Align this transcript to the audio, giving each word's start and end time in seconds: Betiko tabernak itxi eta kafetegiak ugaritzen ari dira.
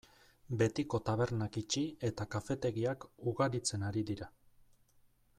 Betiko 0.61 0.99
tabernak 1.09 1.59
itxi 1.61 1.83
eta 2.09 2.25
kafetegiak 2.35 3.05
ugaritzen 3.33 3.85
ari 3.91 4.03
dira. 4.11 4.31